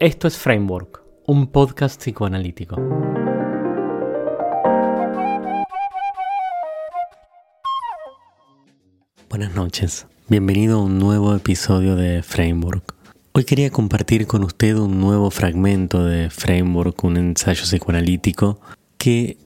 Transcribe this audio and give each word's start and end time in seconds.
Esto 0.00 0.28
es 0.28 0.38
Framework, 0.38 1.02
un 1.26 1.48
podcast 1.48 2.00
psicoanalítico. 2.00 2.76
Buenas 9.28 9.54
noches, 9.54 10.06
bienvenido 10.26 10.78
a 10.78 10.84
un 10.84 10.98
nuevo 10.98 11.36
episodio 11.36 11.96
de 11.96 12.22
Framework. 12.22 12.94
Hoy 13.32 13.44
quería 13.44 13.68
compartir 13.68 14.26
con 14.26 14.42
usted 14.42 14.74
un 14.76 14.98
nuevo 15.00 15.30
fragmento 15.30 16.02
de 16.02 16.30
Framework, 16.30 17.04
un 17.04 17.18
ensayo 17.18 17.64
psicoanalítico 17.64 18.58
que 18.96 19.36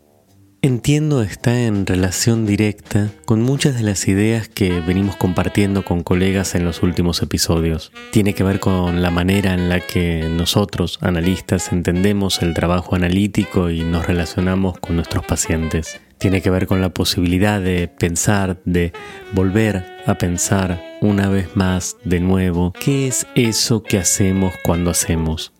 Entiendo 0.64 1.20
está 1.20 1.60
en 1.60 1.84
relación 1.84 2.46
directa 2.46 3.10
con 3.26 3.42
muchas 3.42 3.76
de 3.76 3.82
las 3.82 4.08
ideas 4.08 4.48
que 4.48 4.80
venimos 4.80 5.14
compartiendo 5.14 5.84
con 5.84 6.02
colegas 6.02 6.54
en 6.54 6.64
los 6.64 6.82
últimos 6.82 7.20
episodios. 7.20 7.92
Tiene 8.12 8.32
que 8.32 8.44
ver 8.44 8.60
con 8.60 9.02
la 9.02 9.10
manera 9.10 9.52
en 9.52 9.68
la 9.68 9.80
que 9.80 10.26
nosotros, 10.30 10.98
analistas, 11.02 11.70
entendemos 11.70 12.40
el 12.40 12.54
trabajo 12.54 12.94
analítico 12.94 13.68
y 13.68 13.84
nos 13.84 14.06
relacionamos 14.06 14.78
con 14.78 14.96
nuestros 14.96 15.26
pacientes. 15.26 16.00
Tiene 16.16 16.40
que 16.40 16.48
ver 16.48 16.66
con 16.66 16.80
la 16.80 16.94
posibilidad 16.94 17.60
de 17.60 17.86
pensar, 17.88 18.62
de 18.64 18.94
volver 19.34 19.84
a 20.06 20.14
pensar 20.14 20.82
una 21.02 21.28
vez 21.28 21.54
más 21.54 21.98
de 22.04 22.20
nuevo, 22.20 22.72
¿qué 22.72 23.06
es 23.06 23.26
eso 23.34 23.82
que 23.82 23.98
hacemos 23.98 24.54
cuando 24.64 24.90
hacemos? 24.90 25.53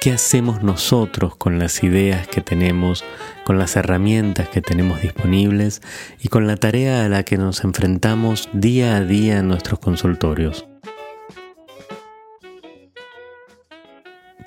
¿Qué 0.00 0.12
hacemos 0.12 0.62
nosotros 0.62 1.34
con 1.34 1.58
las 1.58 1.82
ideas 1.82 2.28
que 2.28 2.40
tenemos, 2.40 3.04
con 3.44 3.58
las 3.58 3.74
herramientas 3.74 4.48
que 4.48 4.62
tenemos 4.62 5.02
disponibles 5.02 5.82
y 6.20 6.28
con 6.28 6.46
la 6.46 6.56
tarea 6.56 7.04
a 7.04 7.08
la 7.08 7.24
que 7.24 7.36
nos 7.36 7.64
enfrentamos 7.64 8.48
día 8.52 8.96
a 8.96 9.00
día 9.00 9.38
en 9.38 9.48
nuestros 9.48 9.80
consultorios? 9.80 10.66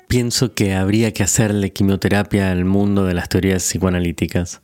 Pienso 0.08 0.54
que 0.54 0.74
habría 0.74 1.12
que 1.12 1.22
hacerle 1.22 1.70
quimioterapia 1.70 2.50
al 2.50 2.64
mundo 2.64 3.04
de 3.04 3.12
las 3.12 3.28
teorías 3.28 3.62
psicoanalíticas. 3.62 4.62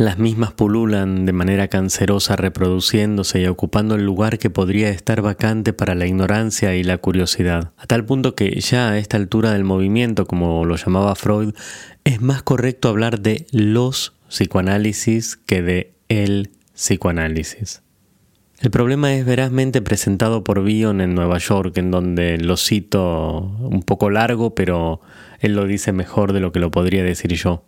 Las 0.00 0.18
mismas 0.18 0.52
pululan 0.54 1.26
de 1.26 1.34
manera 1.34 1.68
cancerosa 1.68 2.34
reproduciéndose 2.34 3.42
y 3.42 3.46
ocupando 3.46 3.96
el 3.96 4.06
lugar 4.06 4.38
que 4.38 4.48
podría 4.48 4.88
estar 4.88 5.20
vacante 5.20 5.74
para 5.74 5.94
la 5.94 6.06
ignorancia 6.06 6.74
y 6.74 6.82
la 6.82 6.96
curiosidad, 6.96 7.74
a 7.76 7.86
tal 7.86 8.06
punto 8.06 8.34
que 8.34 8.58
ya 8.62 8.88
a 8.88 8.96
esta 8.96 9.18
altura 9.18 9.50
del 9.52 9.64
movimiento, 9.64 10.24
como 10.24 10.64
lo 10.64 10.76
llamaba 10.76 11.14
Freud, 11.16 11.52
es 12.04 12.22
más 12.22 12.42
correcto 12.42 12.88
hablar 12.88 13.20
de 13.20 13.44
los 13.52 14.14
psicoanálisis 14.26 15.36
que 15.36 15.60
de 15.60 15.92
el 16.08 16.48
psicoanálisis. 16.72 17.82
El 18.58 18.70
problema 18.70 19.12
es 19.12 19.26
verazmente 19.26 19.82
presentado 19.82 20.42
por 20.44 20.64
Bion 20.64 21.02
en 21.02 21.14
Nueva 21.14 21.36
York, 21.36 21.76
en 21.76 21.90
donde 21.90 22.38
lo 22.38 22.56
cito 22.56 23.54
un 23.60 23.82
poco 23.82 24.08
largo, 24.08 24.54
pero 24.54 25.02
él 25.40 25.54
lo 25.54 25.66
dice 25.66 25.92
mejor 25.92 26.32
de 26.32 26.40
lo 26.40 26.52
que 26.52 26.58
lo 26.58 26.70
podría 26.70 27.04
decir 27.04 27.34
yo. 27.34 27.66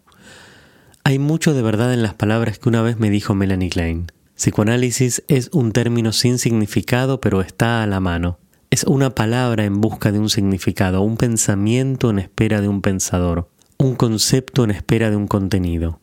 Hay 1.05 1.19
mucho 1.19 1.53
de 1.53 1.63
verdad 1.63 1.93
en 1.93 2.03
las 2.03 2.15
palabras 2.15 2.61
que 2.61 2.69
una 2.69 2.81
vez 2.81 3.01
me 3.01 3.11
dijo 3.11 3.35
Melanie 3.35 3.71
Klein. 3.71 4.07
Psicoanálisis 4.37 5.25
es 5.27 5.51
un 5.53 5.73
término 5.73 6.13
sin 6.13 6.39
significado, 6.39 7.21
pero 7.21 7.41
está 7.41 7.83
a 7.83 7.87
la 7.89 7.99
mano. 7.99 8.39
Es 8.71 8.85
una 8.85 9.11
palabra 9.13 9.65
en 9.65 9.81
busca 9.81 10.13
de 10.13 10.21
un 10.21 10.31
significado, 10.31 11.03
un 11.03 11.17
pensamiento 11.17 12.11
en 12.11 12.21
espera 12.21 12.61
de 12.61 12.69
un 12.69 12.83
pensador, 12.83 13.49
un 13.79 13.97
concepto 13.97 14.63
en 14.63 14.71
espera 14.71 15.11
de 15.11 15.17
un 15.17 15.27
contenido. 15.27 15.99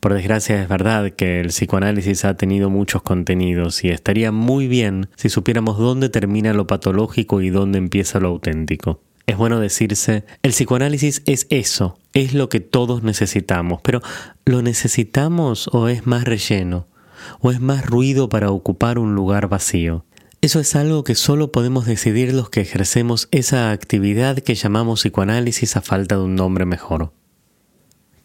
Por 0.00 0.14
desgracia 0.14 0.60
es 0.62 0.68
verdad 0.68 1.10
que 1.10 1.40
el 1.40 1.48
psicoanálisis 1.48 2.24
ha 2.24 2.34
tenido 2.34 2.70
muchos 2.70 3.02
contenidos 3.02 3.84
y 3.84 3.90
estaría 3.90 4.32
muy 4.32 4.68
bien 4.68 5.08
si 5.16 5.28
supiéramos 5.28 5.78
dónde 5.78 6.08
termina 6.08 6.54
lo 6.54 6.66
patológico 6.66 7.42
y 7.42 7.50
dónde 7.50 7.76
empieza 7.76 8.20
lo 8.20 8.28
auténtico. 8.28 9.00
Es 9.26 9.36
bueno 9.38 9.58
decirse, 9.58 10.24
el 10.42 10.52
psicoanálisis 10.52 11.22
es 11.24 11.46
eso, 11.48 11.98
es 12.12 12.34
lo 12.34 12.50
que 12.50 12.60
todos 12.60 13.02
necesitamos, 13.02 13.80
pero 13.82 14.02
¿lo 14.44 14.60
necesitamos 14.60 15.68
o 15.72 15.88
es 15.88 16.06
más 16.06 16.24
relleno? 16.24 16.86
¿O 17.40 17.50
es 17.50 17.60
más 17.60 17.86
ruido 17.86 18.28
para 18.28 18.50
ocupar 18.50 18.98
un 18.98 19.14
lugar 19.14 19.48
vacío? 19.48 20.04
Eso 20.42 20.60
es 20.60 20.76
algo 20.76 21.04
que 21.04 21.14
solo 21.14 21.52
podemos 21.52 21.86
decidir 21.86 22.34
los 22.34 22.50
que 22.50 22.60
ejercemos 22.60 23.28
esa 23.30 23.70
actividad 23.70 24.40
que 24.40 24.54
llamamos 24.54 25.00
psicoanálisis 25.00 25.74
a 25.76 25.80
falta 25.80 26.16
de 26.16 26.22
un 26.22 26.34
nombre 26.34 26.66
mejor. 26.66 27.12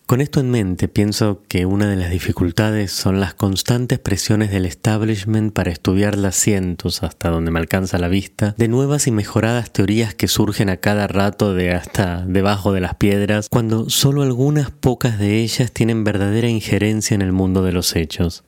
Con 0.09 0.21
esto 0.21 0.39
en 0.39 0.49
mente, 0.49 0.87
pienso 0.87 1.43
que 1.47 1.67
una 1.67 1.87
de 1.87 1.95
las 1.95 2.09
dificultades 2.09 2.91
son 2.91 3.19
las 3.19 3.35
constantes 3.35 3.99
presiones 3.99 4.49
del 4.49 4.65
establishment 4.65 5.53
para 5.53 5.69
estudiar 5.69 6.17
las 6.17 6.35
cientos, 6.35 7.03
hasta 7.03 7.29
donde 7.29 7.51
me 7.51 7.59
alcanza 7.59 7.99
la 7.99 8.07
vista, 8.07 8.55
de 8.57 8.67
nuevas 8.67 9.05
y 9.05 9.11
mejoradas 9.11 9.71
teorías 9.71 10.15
que 10.15 10.27
surgen 10.27 10.69
a 10.69 10.77
cada 10.77 11.05
rato 11.05 11.53
de 11.53 11.75
hasta 11.75 12.25
debajo 12.25 12.73
de 12.73 12.81
las 12.81 12.95
piedras, 12.95 13.49
cuando 13.49 13.91
solo 13.91 14.23
algunas 14.23 14.71
pocas 14.71 15.19
de 15.19 15.43
ellas 15.43 15.71
tienen 15.73 16.03
verdadera 16.03 16.49
injerencia 16.49 17.13
en 17.13 17.21
el 17.21 17.31
mundo 17.31 17.61
de 17.61 17.73
los 17.73 17.95
hechos. 17.95 18.43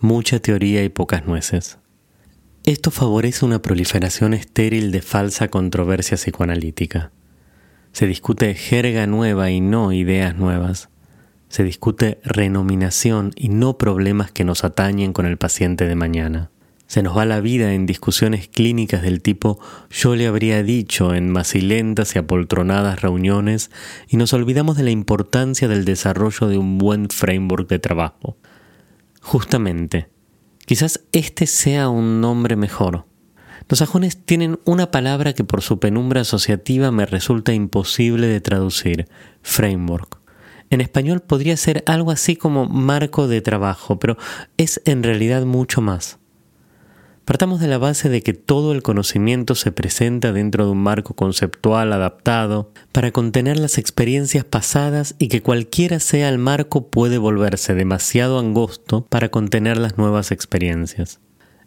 Mucha 0.00 0.40
teoría 0.40 0.82
y 0.82 0.88
pocas 0.88 1.24
nueces. 1.24 1.78
Esto 2.64 2.90
favorece 2.90 3.44
una 3.44 3.62
proliferación 3.62 4.34
estéril 4.34 4.90
de 4.90 5.02
falsa 5.02 5.46
controversia 5.46 6.16
psicoanalítica. 6.16 7.12
Se 7.92 8.06
discute 8.06 8.54
jerga 8.54 9.06
nueva 9.06 9.50
y 9.50 9.60
no 9.60 9.92
ideas 9.92 10.36
nuevas. 10.36 10.88
Se 11.48 11.64
discute 11.64 12.20
renominación 12.24 13.32
y 13.34 13.48
no 13.48 13.78
problemas 13.78 14.30
que 14.30 14.44
nos 14.44 14.64
atañen 14.64 15.12
con 15.12 15.26
el 15.26 15.38
paciente 15.38 15.86
de 15.86 15.94
mañana. 15.94 16.50
Se 16.88 17.02
nos 17.02 17.16
va 17.16 17.26
la 17.26 17.40
vida 17.40 17.74
en 17.74 17.84
discusiones 17.84 18.48
clínicas 18.48 19.02
del 19.02 19.20
tipo 19.20 19.60
yo 19.90 20.16
le 20.16 20.26
habría 20.26 20.62
dicho 20.62 21.14
en 21.14 21.28
macilentas 21.28 22.14
y 22.14 22.18
apoltronadas 22.18 23.02
reuniones 23.02 23.70
y 24.08 24.16
nos 24.16 24.32
olvidamos 24.32 24.78
de 24.78 24.84
la 24.84 24.90
importancia 24.90 25.68
del 25.68 25.84
desarrollo 25.84 26.48
de 26.48 26.56
un 26.56 26.78
buen 26.78 27.10
framework 27.10 27.68
de 27.68 27.78
trabajo. 27.78 28.38
Justamente, 29.20 30.08
quizás 30.64 31.04
este 31.12 31.46
sea 31.46 31.90
un 31.90 32.22
nombre 32.22 32.56
mejor, 32.56 33.04
los 33.68 33.80
sajones 33.80 34.16
tienen 34.24 34.58
una 34.64 34.90
palabra 34.90 35.34
que 35.34 35.44
por 35.44 35.60
su 35.60 35.78
penumbra 35.78 36.22
asociativa 36.22 36.90
me 36.90 37.04
resulta 37.04 37.52
imposible 37.52 38.26
de 38.26 38.40
traducir, 38.40 39.08
framework. 39.42 40.18
En 40.70 40.80
español 40.80 41.20
podría 41.20 41.56
ser 41.56 41.82
algo 41.86 42.10
así 42.10 42.36
como 42.36 42.66
marco 42.66 43.28
de 43.28 43.40
trabajo, 43.40 43.98
pero 43.98 44.16
es 44.56 44.80
en 44.84 45.02
realidad 45.02 45.44
mucho 45.44 45.80
más. 45.80 46.18
Partamos 47.26 47.60
de 47.60 47.68
la 47.68 47.76
base 47.76 48.08
de 48.08 48.22
que 48.22 48.32
todo 48.32 48.72
el 48.72 48.82
conocimiento 48.82 49.54
se 49.54 49.70
presenta 49.70 50.32
dentro 50.32 50.64
de 50.64 50.70
un 50.70 50.78
marco 50.78 51.12
conceptual 51.12 51.92
adaptado 51.92 52.72
para 52.90 53.10
contener 53.10 53.58
las 53.58 53.76
experiencias 53.76 54.46
pasadas 54.46 55.14
y 55.18 55.28
que 55.28 55.42
cualquiera 55.42 56.00
sea 56.00 56.30
el 56.30 56.38
marco 56.38 56.88
puede 56.88 57.18
volverse 57.18 57.74
demasiado 57.74 58.38
angosto 58.38 59.04
para 59.10 59.28
contener 59.28 59.76
las 59.76 59.98
nuevas 59.98 60.32
experiencias. 60.32 61.20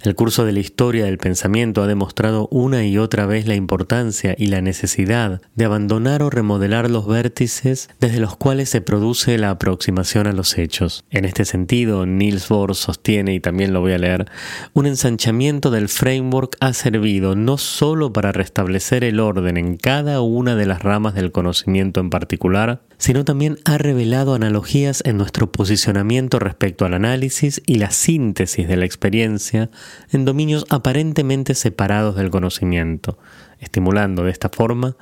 El 0.04 0.16
curso 0.16 0.46
de 0.46 0.52
la 0.52 0.60
historia 0.60 1.06
del 1.06 1.20
pensamiento 1.20 1.84
ha 1.84 1.88
demostrado 1.88 2.48
una 2.50 2.84
y 2.84 2.98
otra 2.98 3.28
vez 3.28 3.46
la 3.46 3.54
importancia 3.54 4.34
y 4.36 4.48
la 4.48 4.60
necesidad 4.60 5.42
de 5.56 5.66
abandonar 5.66 6.24
o 6.24 6.32
remodelar 6.32 6.90
los 6.90 7.06
vértices 7.06 7.88
desde 8.00 8.20
los 8.20 8.36
cuales 8.36 8.70
se 8.70 8.82
produce 8.82 9.38
la 9.38 9.52
aproximación 9.52 10.26
a 10.26 10.34
los 10.34 10.58
hechos. 10.58 11.06
En 11.12 11.24
este 11.24 11.46
sentido, 11.46 12.08
Niels 12.08 12.50
Bohr 12.50 12.74
sostiene, 12.74 13.36
y 13.36 13.40
también 13.40 13.74
lo 13.74 13.82
voy 13.82 13.94
a 13.94 14.00
leer, 14.00 14.26
un 14.74 14.88
ensanchamiento 14.88 15.70
del 15.70 15.88
framework 15.88 16.58
ha 16.62 16.74
servido 16.74 17.36
no 17.36 17.60
sólo 17.60 18.12
para 18.12 18.32
restablecer 18.32 19.04
el 19.04 19.20
orden 19.20 19.58
en 19.58 19.78
cada 19.78 20.22
una 20.22 20.56
de 20.56 20.66
las 20.66 20.82
ramas 20.82 21.14
del 21.14 21.32
conocimiento 21.32 22.00
en 22.00 22.10
particular, 22.10 22.82
sino 22.98 23.24
también 23.24 23.58
ha 23.66 23.78
revelado 23.78 24.34
analogías 24.34 25.02
en 25.06 25.18
nuestro 25.18 25.52
posicionamiento 25.52 26.40
respecto 26.40 26.86
al 26.86 26.94
análisis 26.94 27.62
y 27.66 27.76
la 27.76 27.92
síntesis 27.92 28.68
de 28.68 28.78
la 28.78 28.86
experiencia 28.86 29.70
en 30.12 30.26
dominios 30.26 30.66
aparentemente 30.70 31.56
separados 31.56 32.16
del 32.16 32.30
conocimiento, 32.30 33.18
estimulando 33.60 34.24
de 34.24 34.32
esta 34.32 34.50
forma 34.50 34.96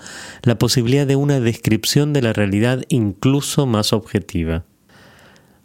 la 0.43 0.57
posibilidad 0.57 1.07
de 1.07 1.15
una 1.15 1.39
descripción 1.39 2.13
de 2.13 2.21
la 2.21 2.33
realidad 2.33 2.83
incluso 2.89 3.65
más 3.65 3.93
objetiva. 3.93 4.65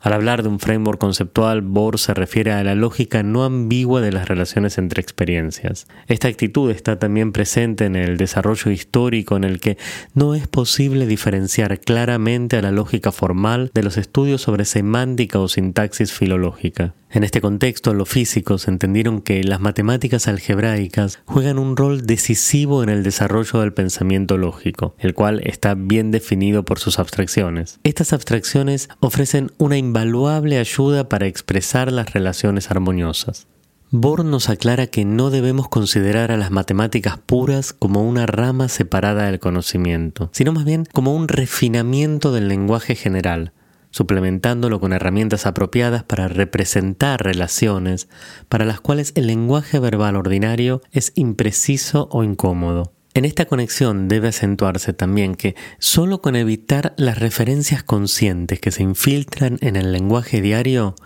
Al 0.04 0.12
hablar 0.12 0.42
de 0.42 0.50
un 0.50 0.60
framework 0.60 1.00
conceptual, 1.00 1.62
Bohr 1.62 1.98
se 1.98 2.12
refiere 2.12 2.52
a 2.52 2.62
la 2.62 2.74
lógica 2.74 3.22
no 3.22 3.42
ambigua 3.42 4.02
de 4.02 4.12
las 4.12 4.28
relaciones 4.28 4.76
entre 4.76 5.00
experiencias. 5.00 5.86
Esta 6.08 6.28
actitud 6.28 6.70
está 6.70 6.98
también 6.98 7.32
presente 7.32 7.86
en 7.86 7.96
el 7.96 8.18
desarrollo 8.18 8.70
histórico 8.70 9.34
en 9.34 9.44
el 9.44 9.60
que 9.60 9.78
no 10.12 10.34
es 10.34 10.46
posible 10.46 11.06
diferenciar 11.06 11.80
claramente 11.80 12.58
a 12.58 12.60
la 12.60 12.70
lógica 12.70 13.12
formal 13.12 13.70
de 13.72 13.82
los 13.82 13.96
estudios 13.96 14.42
sobre 14.42 14.66
semántica 14.66 15.38
o 15.38 15.48
sintaxis 15.48 16.12
filológica. 16.12 16.92
En 17.14 17.22
este 17.22 17.40
contexto, 17.40 17.94
los 17.94 18.08
físicos 18.08 18.66
entendieron 18.66 19.22
que 19.22 19.44
las 19.44 19.60
matemáticas 19.60 20.26
algebraicas 20.26 21.20
juegan 21.26 21.60
un 21.60 21.76
rol 21.76 22.04
decisivo 22.04 22.82
en 22.82 22.88
el 22.88 23.04
desarrollo 23.04 23.60
del 23.60 23.72
pensamiento 23.72 24.36
lógico, 24.36 24.96
el 24.98 25.14
cual 25.14 25.40
está 25.44 25.74
bien 25.74 26.10
definido 26.10 26.64
por 26.64 26.80
sus 26.80 26.98
abstracciones. 26.98 27.78
Estas 27.84 28.12
abstracciones 28.12 28.88
ofrecen 28.98 29.52
una 29.58 29.78
invaluable 29.78 30.58
ayuda 30.58 31.08
para 31.08 31.28
expresar 31.28 31.92
las 31.92 32.12
relaciones 32.12 32.72
armoniosas. 32.72 33.46
Bohr 33.92 34.24
nos 34.24 34.48
aclara 34.48 34.88
que 34.88 35.04
no 35.04 35.30
debemos 35.30 35.68
considerar 35.68 36.32
a 36.32 36.36
las 36.36 36.50
matemáticas 36.50 37.16
puras 37.24 37.72
como 37.72 38.02
una 38.02 38.26
rama 38.26 38.68
separada 38.68 39.26
del 39.26 39.38
conocimiento, 39.38 40.30
sino 40.32 40.52
más 40.52 40.64
bien 40.64 40.84
como 40.92 41.14
un 41.14 41.28
refinamiento 41.28 42.32
del 42.32 42.48
lenguaje 42.48 42.96
general, 42.96 43.52
suplementándolo 43.94 44.80
con 44.80 44.92
herramientas 44.92 45.46
apropiadas 45.46 46.02
para 46.02 46.26
representar 46.26 47.22
relaciones 47.22 48.08
para 48.48 48.64
las 48.64 48.80
cuales 48.80 49.12
el 49.14 49.28
lenguaje 49.28 49.78
verbal 49.78 50.16
ordinario 50.16 50.82
es 50.90 51.12
impreciso 51.14 52.08
o 52.10 52.24
incómodo. 52.24 52.92
En 53.14 53.24
esta 53.24 53.44
conexión 53.44 54.08
debe 54.08 54.26
acentuarse 54.26 54.94
también 54.94 55.36
que 55.36 55.54
solo 55.78 56.20
con 56.20 56.34
evitar 56.34 56.94
las 56.96 57.20
referencias 57.20 57.84
conscientes 57.84 58.58
que 58.58 58.72
se 58.72 58.82
infiltran 58.82 59.58
en 59.60 59.76
el 59.76 59.92
lenguaje 59.92 60.40
diario, 60.40 60.96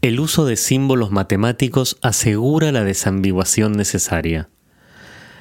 el 0.00 0.18
uso 0.18 0.44
de 0.44 0.56
símbolos 0.56 1.12
matemáticos 1.12 1.96
asegura 2.02 2.72
la 2.72 2.82
desambiguación 2.82 3.70
necesaria. 3.74 4.48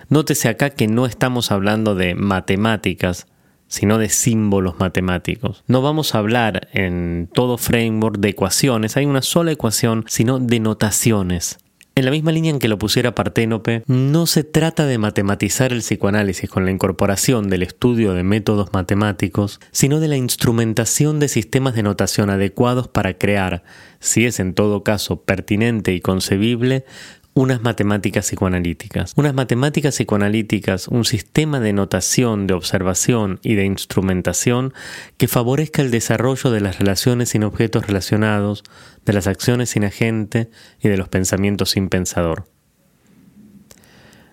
Nótese 0.07 0.49
acá 0.49 0.69
que 0.69 0.85
no 0.85 1.07
estamos 1.07 1.51
hablando 1.51 1.95
de 1.95 2.13
matemáticas, 2.13 3.25
sino 3.71 3.97
de 3.97 4.09
símbolos 4.09 4.79
matemáticos. 4.79 5.63
No 5.65 5.81
vamos 5.81 6.13
a 6.13 6.17
hablar 6.17 6.67
en 6.73 7.29
todo 7.33 7.57
framework 7.57 8.17
de 8.19 8.29
ecuaciones, 8.29 8.97
hay 8.97 9.05
una 9.05 9.21
sola 9.21 9.53
ecuación, 9.53 10.03
sino 10.07 10.39
de 10.39 10.59
notaciones. 10.59 11.57
En 11.93 12.05
la 12.05 12.11
misma 12.11 12.31
línea 12.31 12.51
en 12.51 12.59
que 12.59 12.67
lo 12.67 12.77
pusiera 12.77 13.15
Parténope, 13.15 13.83
no 13.87 14.25
se 14.25 14.43
trata 14.43 14.85
de 14.85 14.97
matematizar 14.97 15.71
el 15.71 15.79
psicoanálisis 15.79 16.49
con 16.49 16.63
la 16.65 16.71
incorporación 16.71 17.49
del 17.49 17.63
estudio 17.63 18.13
de 18.13 18.23
métodos 18.23 18.71
matemáticos, 18.73 19.59
sino 19.71 19.99
de 19.99 20.07
la 20.07 20.15
instrumentación 20.15 21.19
de 21.19 21.27
sistemas 21.27 21.75
de 21.75 21.83
notación 21.83 22.29
adecuados 22.29 22.87
para 22.87 23.17
crear, 23.17 23.63
si 23.99 24.25
es 24.25 24.39
en 24.39 24.53
todo 24.53 24.83
caso 24.83 25.21
pertinente 25.21 25.93
y 25.93 25.99
concebible, 26.01 26.85
unas 27.33 27.61
matemáticas 27.61 28.25
psicoanalíticas. 28.25 29.13
Unas 29.15 29.33
matemáticas 29.33 29.95
psicoanalíticas, 29.95 30.87
un 30.87 31.05
sistema 31.05 31.59
de 31.59 31.73
notación, 31.73 32.47
de 32.47 32.53
observación 32.53 33.39
y 33.41 33.55
de 33.55 33.65
instrumentación 33.65 34.73
que 35.17 35.27
favorezca 35.27 35.81
el 35.81 35.91
desarrollo 35.91 36.51
de 36.51 36.61
las 36.61 36.79
relaciones 36.79 37.29
sin 37.29 37.43
objetos 37.43 37.87
relacionados, 37.87 38.63
de 39.05 39.13
las 39.13 39.27
acciones 39.27 39.69
sin 39.69 39.85
agente 39.85 40.49
y 40.81 40.89
de 40.89 40.97
los 40.97 41.07
pensamientos 41.07 41.71
sin 41.71 41.89
pensador. 41.89 42.45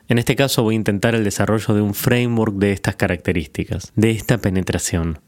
En 0.09 0.19
este 0.19 0.37
caso 0.37 0.63
voy 0.63 0.75
a 0.75 0.77
intentar 0.77 1.15
el 1.15 1.23
desarrollo 1.23 1.75
de 1.75 1.83
un 1.83 1.95
framework 1.95 2.55
de 2.55 2.73
estas 2.73 2.97
características, 2.97 3.93
de 3.95 4.11
esta 4.11 4.39
penetración. 4.39 5.21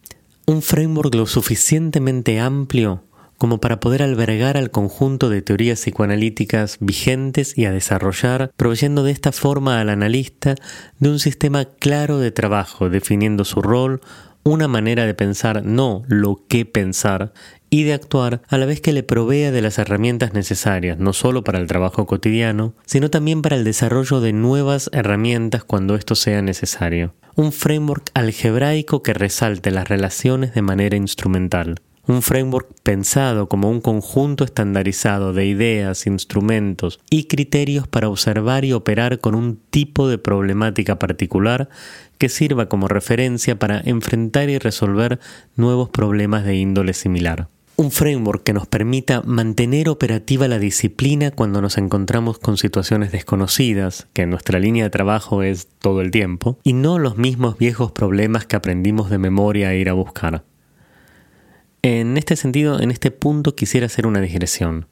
Un 0.46 0.62
framework 0.62 1.14
lo 1.14 1.26
suficientemente 1.26 2.40
amplio 2.40 3.04
como 3.40 3.56
para 3.56 3.80
poder 3.80 4.02
albergar 4.02 4.58
al 4.58 4.70
conjunto 4.70 5.30
de 5.30 5.40
teorías 5.40 5.80
psicoanalíticas 5.80 6.76
vigentes 6.78 7.56
y 7.56 7.64
a 7.64 7.72
desarrollar, 7.72 8.52
proveyendo 8.54 9.02
de 9.02 9.12
esta 9.12 9.32
forma 9.32 9.80
al 9.80 9.88
analista 9.88 10.56
de 10.98 11.08
un 11.08 11.18
sistema 11.18 11.64
claro 11.64 12.18
de 12.18 12.32
trabajo, 12.32 12.90
definiendo 12.90 13.46
su 13.46 13.62
rol, 13.62 14.02
una 14.42 14.68
manera 14.68 15.06
de 15.06 15.14
pensar, 15.14 15.64
no 15.64 16.02
lo 16.06 16.44
que 16.48 16.66
pensar, 16.66 17.32
y 17.70 17.84
de 17.84 17.94
actuar 17.94 18.42
a 18.46 18.58
la 18.58 18.66
vez 18.66 18.82
que 18.82 18.92
le 18.92 19.04
provea 19.04 19.50
de 19.52 19.62
las 19.62 19.78
herramientas 19.78 20.34
necesarias, 20.34 20.98
no 20.98 21.14
solo 21.14 21.42
para 21.42 21.60
el 21.60 21.66
trabajo 21.66 22.04
cotidiano, 22.04 22.74
sino 22.84 23.08
también 23.08 23.40
para 23.40 23.56
el 23.56 23.64
desarrollo 23.64 24.20
de 24.20 24.34
nuevas 24.34 24.90
herramientas 24.92 25.64
cuando 25.64 25.94
esto 25.94 26.14
sea 26.14 26.42
necesario. 26.42 27.14
Un 27.36 27.52
framework 27.52 28.10
algebraico 28.12 29.02
que 29.02 29.14
resalte 29.14 29.70
las 29.70 29.88
relaciones 29.88 30.52
de 30.52 30.60
manera 30.60 30.98
instrumental 30.98 31.80
un 32.06 32.22
framework 32.22 32.68
pensado 32.82 33.48
como 33.48 33.70
un 33.70 33.80
conjunto 33.80 34.44
estandarizado 34.44 35.32
de 35.32 35.46
ideas, 35.46 36.06
instrumentos 36.06 37.00
y 37.10 37.24
criterios 37.24 37.86
para 37.86 38.08
observar 38.08 38.64
y 38.64 38.72
operar 38.72 39.20
con 39.20 39.34
un 39.34 39.60
tipo 39.70 40.08
de 40.08 40.18
problemática 40.18 40.98
particular 40.98 41.68
que 42.18 42.28
sirva 42.28 42.68
como 42.68 42.88
referencia 42.88 43.58
para 43.58 43.80
enfrentar 43.80 44.50
y 44.50 44.58
resolver 44.58 45.20
nuevos 45.56 45.88
problemas 45.88 46.44
de 46.44 46.56
índole 46.56 46.92
similar. 46.92 47.48
Un 47.76 47.90
framework 47.90 48.42
que 48.42 48.52
nos 48.52 48.66
permita 48.66 49.22
mantener 49.22 49.88
operativa 49.88 50.46
la 50.48 50.58
disciplina 50.58 51.30
cuando 51.30 51.62
nos 51.62 51.78
encontramos 51.78 52.38
con 52.38 52.58
situaciones 52.58 53.10
desconocidas, 53.10 54.06
que 54.12 54.20
en 54.20 54.28
nuestra 54.28 54.58
línea 54.58 54.84
de 54.84 54.90
trabajo 54.90 55.42
es 55.42 55.66
todo 55.78 56.02
el 56.02 56.10
tiempo, 56.10 56.58
y 56.62 56.74
no 56.74 56.98
los 56.98 57.16
mismos 57.16 57.56
viejos 57.56 57.92
problemas 57.92 58.44
que 58.44 58.56
aprendimos 58.56 59.08
de 59.08 59.16
memoria 59.16 59.70
a 59.70 59.74
ir 59.74 59.88
a 59.88 59.94
buscar. 59.94 60.44
En 61.82 62.18
este 62.18 62.36
sentido, 62.36 62.78
en 62.80 62.90
este 62.90 63.10
punto 63.10 63.54
quisiera 63.54 63.86
hacer 63.86 64.06
una 64.06 64.20
digresión. 64.20 64.86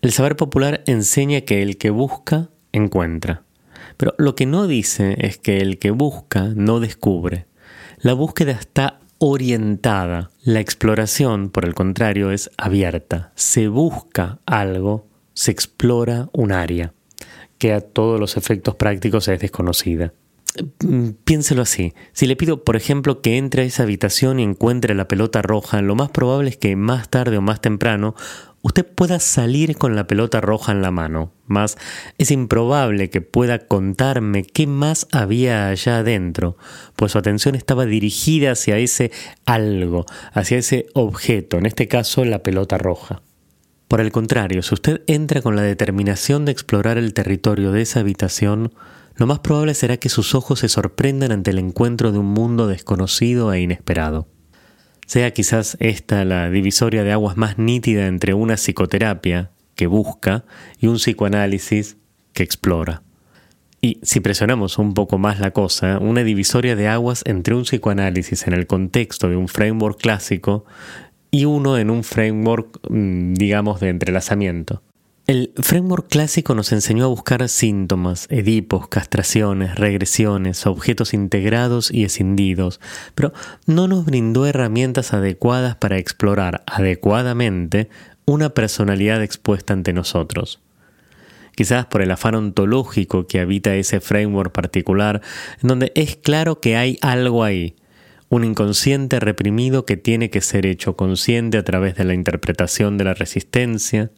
El 0.00 0.12
saber 0.12 0.36
popular 0.36 0.84
enseña 0.86 1.40
que 1.40 1.62
el 1.62 1.76
que 1.76 1.90
busca, 1.90 2.50
encuentra. 2.70 3.42
Pero 3.96 4.14
lo 4.16 4.36
que 4.36 4.46
no 4.46 4.68
dice 4.68 5.16
es 5.18 5.38
que 5.38 5.58
el 5.58 5.78
que 5.80 5.90
busca 5.90 6.52
no 6.54 6.78
descubre. 6.78 7.46
La 7.98 8.12
búsqueda 8.12 8.52
está 8.52 9.00
orientada. 9.18 10.30
La 10.44 10.60
exploración, 10.60 11.50
por 11.50 11.64
el 11.64 11.74
contrario, 11.74 12.30
es 12.30 12.48
abierta. 12.56 13.32
Se 13.34 13.66
busca 13.66 14.38
algo, 14.46 15.08
se 15.34 15.50
explora 15.50 16.28
un 16.32 16.52
área, 16.52 16.92
que 17.58 17.72
a 17.72 17.80
todos 17.80 18.20
los 18.20 18.36
efectos 18.36 18.76
prácticos 18.76 19.26
es 19.26 19.40
desconocida. 19.40 20.12
Piénselo 21.24 21.62
así. 21.62 21.94
Si 22.12 22.26
le 22.26 22.36
pido, 22.36 22.64
por 22.64 22.76
ejemplo, 22.76 23.20
que 23.20 23.36
entre 23.38 23.62
a 23.62 23.64
esa 23.64 23.82
habitación 23.82 24.40
y 24.40 24.42
encuentre 24.42 24.94
la 24.94 25.08
pelota 25.08 25.42
roja, 25.42 25.82
lo 25.82 25.94
más 25.94 26.10
probable 26.10 26.50
es 26.50 26.56
que 26.56 26.76
más 26.76 27.08
tarde 27.08 27.38
o 27.38 27.42
más 27.42 27.60
temprano 27.60 28.14
usted 28.66 28.84
pueda 28.84 29.20
salir 29.20 29.76
con 29.76 29.94
la 29.94 30.08
pelota 30.08 30.40
roja 30.40 30.72
en 30.72 30.82
la 30.82 30.90
mano. 30.90 31.32
Más 31.46 31.78
es 32.18 32.32
improbable 32.32 33.10
que 33.10 33.20
pueda 33.20 33.60
contarme 33.66 34.42
qué 34.42 34.66
más 34.66 35.06
había 35.12 35.68
allá 35.68 35.98
adentro, 35.98 36.56
pues 36.96 37.12
su 37.12 37.18
atención 37.18 37.54
estaba 37.54 37.86
dirigida 37.86 38.52
hacia 38.52 38.78
ese 38.78 39.12
algo, 39.44 40.04
hacia 40.32 40.58
ese 40.58 40.86
objeto, 40.94 41.58
en 41.58 41.66
este 41.66 41.86
caso 41.86 42.24
la 42.24 42.42
pelota 42.42 42.76
roja. 42.76 43.22
Por 43.88 44.00
el 44.00 44.10
contrario, 44.10 44.62
si 44.62 44.74
usted 44.74 45.02
entra 45.06 45.42
con 45.42 45.54
la 45.54 45.62
determinación 45.62 46.44
de 46.44 46.52
explorar 46.52 46.98
el 46.98 47.14
territorio 47.14 47.70
de 47.70 47.82
esa 47.82 48.00
habitación, 48.00 48.72
lo 49.14 49.26
más 49.26 49.38
probable 49.38 49.74
será 49.74 49.96
que 49.96 50.08
sus 50.08 50.34
ojos 50.34 50.60
se 50.60 50.68
sorprendan 50.68 51.32
ante 51.32 51.52
el 51.52 51.58
encuentro 51.58 52.10
de 52.10 52.18
un 52.18 52.26
mundo 52.26 52.66
desconocido 52.66 53.52
e 53.52 53.60
inesperado. 53.60 54.28
Sea 55.06 55.32
quizás 55.32 55.76
esta 55.78 56.24
la 56.24 56.50
divisoria 56.50 57.04
de 57.04 57.12
aguas 57.12 57.36
más 57.36 57.58
nítida 57.58 58.08
entre 58.08 58.34
una 58.34 58.56
psicoterapia 58.56 59.52
que 59.76 59.86
busca 59.86 60.44
y 60.80 60.88
un 60.88 60.96
psicoanálisis 60.96 61.96
que 62.32 62.42
explora. 62.42 63.02
Y 63.80 64.00
si 64.02 64.18
presionamos 64.18 64.78
un 64.78 64.94
poco 64.94 65.16
más 65.16 65.38
la 65.38 65.52
cosa, 65.52 65.98
una 65.98 66.24
divisoria 66.24 66.74
de 66.74 66.88
aguas 66.88 67.22
entre 67.24 67.54
un 67.54 67.62
psicoanálisis 67.62 68.48
en 68.48 68.52
el 68.52 68.66
contexto 68.66 69.28
de 69.28 69.36
un 69.36 69.46
framework 69.46 70.00
clásico 70.00 70.64
y 71.36 71.44
uno 71.44 71.76
en 71.76 71.90
un 71.90 72.02
framework, 72.02 72.78
mm, 72.88 73.34
digamos, 73.34 73.78
de 73.80 73.90
entrelazamiento. 73.90 74.82
El 75.26 75.52
framework 75.56 76.08
clásico 76.08 76.54
nos 76.54 76.72
enseñó 76.72 77.04
a 77.04 77.08
buscar 77.08 77.46
síntomas, 77.50 78.26
edipos, 78.30 78.88
castraciones, 78.88 79.74
regresiones, 79.74 80.66
objetos 80.66 81.12
integrados 81.12 81.90
y 81.90 82.04
escindidos, 82.04 82.80
pero 83.14 83.34
no 83.66 83.86
nos 83.86 84.06
brindó 84.06 84.46
herramientas 84.46 85.12
adecuadas 85.12 85.76
para 85.76 85.98
explorar 85.98 86.62
adecuadamente 86.66 87.90
una 88.24 88.50
personalidad 88.50 89.22
expuesta 89.22 89.74
ante 89.74 89.92
nosotros. 89.92 90.60
Quizás 91.54 91.84
por 91.84 92.00
el 92.00 92.12
afán 92.12 92.34
ontológico 92.36 93.26
que 93.26 93.40
habita 93.40 93.74
ese 93.74 94.00
framework 94.00 94.52
particular, 94.52 95.20
en 95.62 95.68
donde 95.68 95.92
es 95.96 96.16
claro 96.16 96.60
que 96.60 96.76
hay 96.76 96.98
algo 97.02 97.44
ahí, 97.44 97.74
un 98.28 98.44
inconsciente 98.44 99.20
reprimido 99.20 99.84
que 99.84 99.96
tiene 99.96 100.30
que 100.30 100.40
ser 100.40 100.66
hecho 100.66 100.96
consciente 100.96 101.58
a 101.58 101.64
través 101.64 101.94
de 101.94 102.04
la 102.04 102.14
interpretación 102.14 102.98
de 102.98 103.04
la 103.04 103.14
resistencia, 103.14 104.10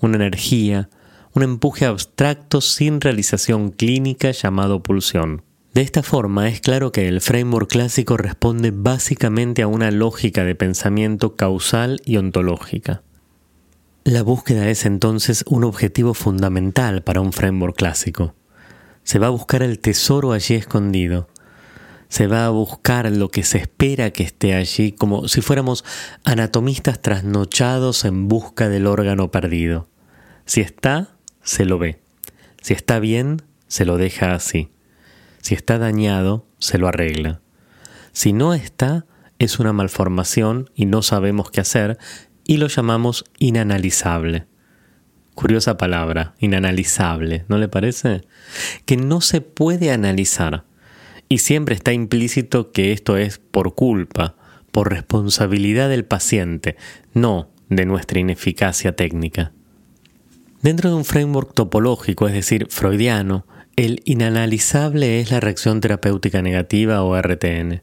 una 0.00 0.16
energía, 0.16 0.88
un 1.34 1.42
empuje 1.42 1.84
abstracto 1.84 2.60
sin 2.60 3.00
realización 3.00 3.70
clínica 3.70 4.30
llamado 4.30 4.82
pulsión. 4.82 5.42
De 5.74 5.82
esta 5.82 6.04
forma 6.04 6.48
es 6.48 6.60
claro 6.60 6.92
que 6.92 7.08
el 7.08 7.20
framework 7.20 7.68
clásico 7.68 8.16
responde 8.16 8.70
básicamente 8.72 9.62
a 9.62 9.66
una 9.66 9.90
lógica 9.90 10.44
de 10.44 10.54
pensamiento 10.54 11.34
causal 11.34 12.00
y 12.04 12.16
ontológica. 12.16 13.02
La 14.04 14.22
búsqueda 14.22 14.68
es 14.68 14.84
entonces 14.84 15.44
un 15.48 15.64
objetivo 15.64 16.14
fundamental 16.14 17.02
para 17.02 17.20
un 17.20 17.32
framework 17.32 17.76
clásico. 17.76 18.34
Se 19.02 19.18
va 19.18 19.26
a 19.26 19.30
buscar 19.30 19.62
el 19.62 19.80
tesoro 19.80 20.32
allí 20.32 20.54
escondido. 20.54 21.28
Se 22.14 22.28
va 22.28 22.46
a 22.46 22.50
buscar 22.50 23.10
lo 23.10 23.28
que 23.28 23.42
se 23.42 23.58
espera 23.58 24.12
que 24.12 24.22
esté 24.22 24.54
allí, 24.54 24.92
como 24.92 25.26
si 25.26 25.40
fuéramos 25.40 25.84
anatomistas 26.22 27.02
trasnochados 27.02 28.04
en 28.04 28.28
busca 28.28 28.68
del 28.68 28.86
órgano 28.86 29.32
perdido. 29.32 29.88
Si 30.46 30.60
está, 30.60 31.16
se 31.42 31.64
lo 31.64 31.80
ve. 31.80 32.00
Si 32.62 32.72
está 32.72 33.00
bien, 33.00 33.42
se 33.66 33.84
lo 33.84 33.96
deja 33.96 34.32
así. 34.32 34.70
Si 35.42 35.56
está 35.56 35.76
dañado, 35.78 36.46
se 36.60 36.78
lo 36.78 36.86
arregla. 36.86 37.40
Si 38.12 38.32
no 38.32 38.54
está, 38.54 39.06
es 39.40 39.58
una 39.58 39.72
malformación 39.72 40.70
y 40.76 40.86
no 40.86 41.02
sabemos 41.02 41.50
qué 41.50 41.62
hacer 41.62 41.98
y 42.44 42.58
lo 42.58 42.68
llamamos 42.68 43.24
inanalizable. 43.40 44.46
Curiosa 45.34 45.78
palabra, 45.78 46.36
inanalizable, 46.38 47.44
¿no 47.48 47.58
le 47.58 47.66
parece? 47.66 48.20
Que 48.86 48.96
no 48.96 49.20
se 49.20 49.40
puede 49.40 49.90
analizar. 49.90 50.64
Y 51.28 51.38
siempre 51.38 51.74
está 51.74 51.92
implícito 51.92 52.72
que 52.72 52.92
esto 52.92 53.16
es 53.16 53.38
por 53.38 53.74
culpa, 53.74 54.36
por 54.70 54.90
responsabilidad 54.90 55.88
del 55.88 56.04
paciente, 56.04 56.76
no 57.12 57.50
de 57.68 57.86
nuestra 57.86 58.18
ineficacia 58.18 58.94
técnica. 58.94 59.52
Dentro 60.62 60.90
de 60.90 60.96
un 60.96 61.04
framework 61.04 61.54
topológico, 61.54 62.26
es 62.26 62.34
decir, 62.34 62.66
freudiano, 62.70 63.46
el 63.76 64.02
inanalizable 64.04 65.20
es 65.20 65.30
la 65.30 65.40
reacción 65.40 65.80
terapéutica 65.80 66.42
negativa 66.42 67.02
o 67.02 67.20
RTN. 67.20 67.82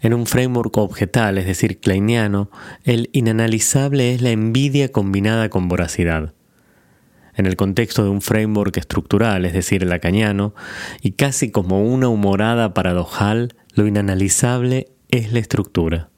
En 0.00 0.12
un 0.12 0.26
framework 0.26 0.76
objetal, 0.76 1.38
es 1.38 1.46
decir, 1.46 1.78
kleiniano, 1.78 2.50
el 2.82 3.08
inanalizable 3.12 4.12
es 4.12 4.20
la 4.20 4.30
envidia 4.30 4.92
combinada 4.92 5.48
con 5.48 5.68
voracidad. 5.68 6.34
En 7.36 7.46
el 7.46 7.56
contexto 7.56 8.04
de 8.04 8.10
un 8.10 8.20
framework 8.20 8.76
estructural, 8.76 9.44
es 9.44 9.52
decir, 9.52 9.84
lacaniano, 9.84 10.54
y 11.02 11.12
casi 11.12 11.50
como 11.50 11.82
una 11.82 12.08
humorada 12.08 12.74
paradojal, 12.74 13.54
lo 13.74 13.86
inanalizable 13.86 14.88
es 15.10 15.32
la 15.32 15.40
estructura. 15.40 16.10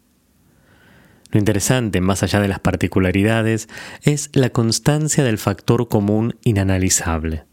Lo 1.31 1.39
interesante, 1.39 2.01
más 2.01 2.23
allá 2.23 2.41
de 2.41 2.49
las 2.49 2.61
particularidades, 2.61 3.69
es 4.03 4.31
la 4.33 4.51
constancia 4.51 5.25
del 5.25 5.39
factor 5.39 5.89
común 5.89 6.37
inanalizable. 6.45 7.45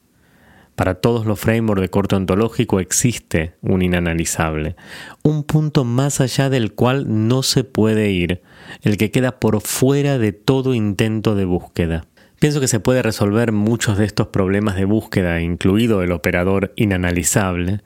Para 0.75 0.95
todos 0.95 1.25
los 1.25 1.39
frameworks 1.39 1.81
de 1.81 1.89
corte 1.89 2.15
ontológico 2.15 2.79
existe 2.79 3.55
un 3.61 3.83
inanalizable, 3.83 4.75
un 5.21 5.43
punto 5.43 5.83
más 5.83 6.19
allá 6.19 6.49
del 6.49 6.73
cual 6.73 7.27
no 7.27 7.43
se 7.43 7.63
puede 7.63 8.09
ir, 8.09 8.41
el 8.81 8.97
que 8.97 9.11
queda 9.11 9.39
por 9.39 9.61
fuera 9.61 10.17
de 10.17 10.31
todo 10.31 10.73
intento 10.73 11.35
de 11.35 11.45
búsqueda. 11.45 12.07
Pienso 12.43 12.59
que 12.59 12.67
se 12.67 12.81
puede 12.81 13.01
resolver 13.01 13.53
muchos 13.53 13.97
de 13.97 14.03
estos 14.03 14.27
problemas 14.27 14.75
de 14.75 14.83
búsqueda, 14.83 15.39
incluido 15.39 16.03
el 16.03 16.11
operador 16.11 16.73
inanalizable, 16.75 17.79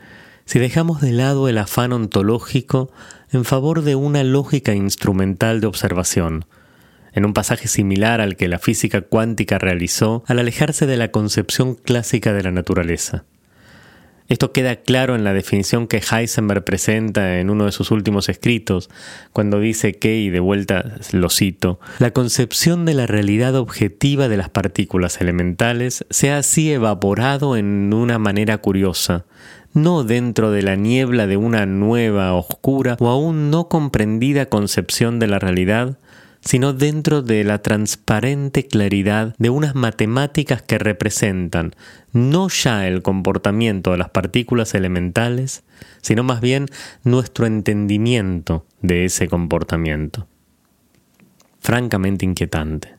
si 0.46 0.58
dejamos 0.58 1.00
de 1.00 1.12
lado 1.12 1.48
el 1.48 1.60
afán 1.60 1.94
ontológico 1.94 2.92
en 3.32 3.46
favor 3.46 3.84
de 3.84 3.94
una 3.94 4.24
lógica 4.24 4.74
instrumental 4.74 5.62
de 5.62 5.68
observación, 5.68 6.46
en 7.14 7.26
un 7.26 7.34
pasaje 7.34 7.68
similar 7.68 8.20
al 8.20 8.36
que 8.36 8.48
la 8.48 8.58
física 8.58 9.02
cuántica 9.02 9.60
realizó 9.60 10.24
al 10.26 10.40
alejarse 10.40 10.88
de 10.88 10.98
la 10.98 11.12
concepción 11.12 11.76
clásica 11.76 12.34
de 12.34 12.42
la 12.42 12.50
naturaleza. 12.50 13.26
Esto 14.30 14.52
queda 14.52 14.76
claro 14.76 15.16
en 15.16 15.24
la 15.24 15.32
definición 15.32 15.88
que 15.88 16.02
Heisenberg 16.02 16.66
presenta 16.66 17.40
en 17.40 17.50
uno 17.50 17.66
de 17.66 17.72
sus 17.72 17.92
últimos 17.92 18.28
escritos, 18.28 18.90
cuando 19.32 19.60
dice 19.60 19.94
que, 19.94 20.18
y 20.18 20.30
de 20.30 20.42
vuelta 20.42 20.98
lo 21.14 21.30
cito, 21.30 21.80
la 22.00 22.12
concepción 22.12 22.84
de 22.86 22.94
la 22.94 23.08
realidad 23.08 23.56
objetiva 23.56 24.28
de 24.28 24.36
las 24.36 24.50
partículas 24.50 25.22
elementales 25.22 26.06
se 26.10 26.32
ha 26.32 26.40
así 26.40 26.72
evaporado 26.72 27.56
en 27.56 27.94
una 27.94 28.20
manera 28.20 28.58
curiosa, 28.58 29.26
no 29.74 30.04
dentro 30.04 30.52
de 30.52 30.62
la 30.62 30.76
niebla 30.76 31.26
de 31.26 31.38
una 31.38 31.66
nueva, 31.66 32.34
oscura 32.34 32.98
o 33.00 33.08
aún 33.08 33.50
no 33.50 33.70
comprendida 33.70 34.48
concepción 34.48 35.20
de 35.20 35.28
la 35.28 35.40
realidad, 35.40 35.98
sino 36.42 36.74
dentro 36.74 37.22
de 37.22 37.44
la 37.44 37.62
transparente 37.62 38.68
claridad 38.68 39.36
de 39.38 39.50
unas 39.50 39.76
matemáticas 39.76 40.62
que 40.62 40.78
representan 40.78 41.76
no 42.14 42.50
ya 42.50 42.88
el 42.88 43.02
comportamiento 43.02 43.92
de 43.92 43.98
las 43.98 44.10
partículas 44.10 44.74
elementales, 44.74 45.64
sino 46.02 46.24
más 46.24 46.42
bien 46.42 46.68
nuestro 47.04 47.46
entendimiento 47.46 48.66
de 48.82 49.06
ese 49.06 49.28
comportamiento. 49.28 50.28
Francamente 51.60 52.26
inquietante. 52.26 52.96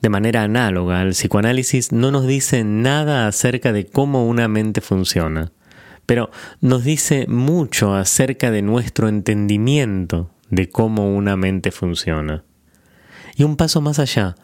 De 0.00 0.08
manera 0.08 0.42
análoga, 0.42 1.00
el 1.02 1.10
psicoanálisis 1.10 1.92
no 1.92 2.10
nos 2.10 2.26
dice 2.26 2.64
nada 2.64 3.28
acerca 3.28 3.72
de 3.72 3.86
cómo 3.86 4.26
una 4.26 4.48
mente 4.48 4.80
funciona, 4.80 5.52
pero 6.06 6.30
nos 6.60 6.82
dice 6.82 7.26
mucho 7.28 7.94
acerca 7.94 8.50
de 8.50 8.62
nuestro 8.62 9.08
entendimiento 9.08 10.30
de 10.52 10.68
cómo 10.68 11.10
una 11.10 11.34
mente 11.34 11.72
funciona. 11.72 12.44
Y 13.34 13.42
un 13.42 13.56
paso 13.56 13.80
más 13.80 13.98
allá, 13.98 14.36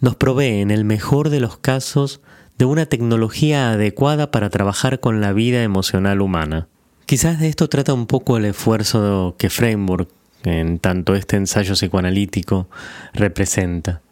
nos 0.00 0.16
provee 0.16 0.60
en 0.60 0.72
el 0.72 0.84
mejor 0.84 1.30
de 1.30 1.38
los 1.38 1.56
casos 1.56 2.20
de 2.58 2.64
una 2.64 2.86
tecnología 2.86 3.70
adecuada 3.70 4.32
para 4.32 4.50
trabajar 4.50 4.98
con 4.98 5.20
la 5.20 5.32
vida 5.32 5.62
emocional 5.62 6.20
humana. 6.20 6.66
Quizás 7.06 7.38
de 7.38 7.48
esto 7.48 7.68
trata 7.68 7.94
un 7.94 8.06
poco 8.06 8.36
el 8.36 8.46
esfuerzo 8.46 9.36
que 9.38 9.48
Framework, 9.48 10.10
en 10.42 10.80
tanto 10.80 11.14
este 11.14 11.36
ensayo 11.36 11.74
psicoanalítico, 11.74 12.68
representa. 13.12 14.02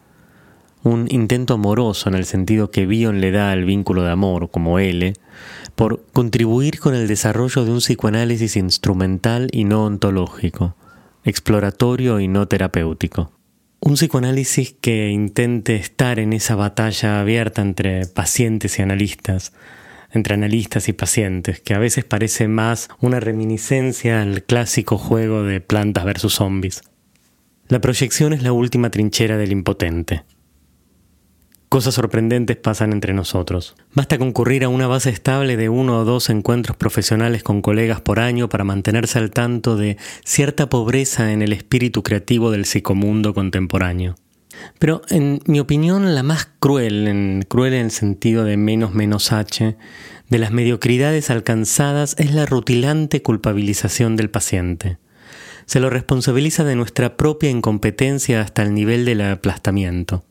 Un 0.85 1.07
intento 1.11 1.55
amoroso 1.55 2.09
en 2.09 2.15
el 2.15 2.25
sentido 2.25 2.71
que 2.71 2.87
Bion 2.87 3.21
le 3.21 3.33
da 3.33 3.51
al 3.51 3.65
vínculo 3.65 4.05
de 4.05 4.13
amor, 4.13 4.51
como 4.51 4.79
L, 4.79 5.15
por 5.75 6.05
contribuir 6.13 6.79
con 6.79 6.95
el 6.95 7.09
desarrollo 7.09 7.65
de 7.65 7.73
un 7.73 7.79
psicoanálisis 7.79 8.57
instrumental 8.57 9.49
y 9.53 9.65
no 9.65 9.85
ontológico, 9.85 10.77
exploratorio 11.25 12.21
y 12.21 12.29
no 12.29 12.49
terapéutico. 12.49 13.33
Un 13.81 13.95
psicoanálisis 13.95 14.77
que 14.81 15.11
intente 15.11 15.75
estar 15.75 16.19
en 16.19 16.33
esa 16.33 16.55
batalla 16.55 17.21
abierta 17.21 17.63
entre 17.63 18.07
pacientes 18.07 18.79
y 18.79 18.83
analistas, 18.83 19.53
entre 20.13 20.35
analistas 20.35 20.89
y 20.89 20.93
pacientes, 20.93 21.61
que 21.61 21.75
a 21.75 21.79
veces 21.79 22.05
parece 22.05 22.47
más 22.47 22.89
una 23.01 23.19
reminiscencia 23.19 24.23
al 24.23 24.45
clásico 24.45 24.99
juego 24.99 25.43
de 25.43 25.61
plantas 25.61 26.05
versus 26.05 26.35
zombies. 26.35 26.83
La 27.69 27.81
proyección 27.81 28.33
es 28.33 28.43
la 28.43 28.53
última 28.53 28.91
trinchera 28.91 29.37
del 29.37 29.51
impotente. 29.51 30.25
Cosas 31.73 31.95
sorprendentes 31.95 32.59
pasan 32.59 32.93
entre 32.93 33.15
nosotros. 33.15 33.75
Basta 33.95 34.19
concurrir 34.19 34.63
a 34.63 34.69
una 34.69 34.87
base 34.89 35.09
estable 35.09 35.57
de 35.57 35.71
uno 35.71 36.01
o 36.01 36.05
dos 36.05 36.29
encuentros 36.29 36.77
profesionales 36.77 37.43
con 37.43 37.63
colegas 37.63 38.03
por 38.03 38.21
año 38.21 38.51
para 38.51 38.63
mantenerse 38.63 39.19
al 39.19 39.31
tanto 39.31 39.79
de 39.79 39.97
cierta 40.23 40.69
pobreza 40.69 41.33
en 41.33 41.41
el 41.41 41.55
espíritu 41.55 42.03
creativo 42.03 42.51
del 42.51 42.67
psicomundo 42.67 43.33
contemporáneo. 43.33 44.17
Pero 44.79 45.01
en 45.09 45.41
mi 45.47 45.61
opinión 45.61 46.15
la 46.15 46.23
más 46.23 46.47
cruel, 46.61 47.09
en, 47.09 47.47
cruel 47.49 47.73
en 47.73 47.87
el 47.87 47.91
sentido 47.91 48.45
de 48.45 48.59
menos 48.59 48.93
menos 48.93 49.33
H, 49.33 49.75
de 50.29 50.39
las 50.39 50.53
mediocridades 50.53 51.31
alcanzadas 51.31 52.17
es 52.19 52.35
la 52.35 52.45
rutilante 52.45 53.23
culpabilización 53.23 54.17
del 54.17 54.29
paciente. 54.29 54.99
Se 55.65 55.81
lo 55.81 55.89
responsabiliza 55.89 56.65
de 56.65 56.77
nuestra 56.77 57.17
propia 57.17 57.49
incompetencia 57.49 58.43
hasta 58.43 58.63
el 58.63 58.75
nivel 58.75 59.07
del 59.07 59.23
aplastamiento. 59.23 60.23